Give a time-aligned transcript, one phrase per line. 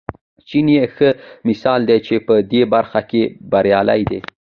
[0.47, 1.09] چین یې ښه
[1.47, 4.19] مثال دی چې په دې برخه کې بریالی دی.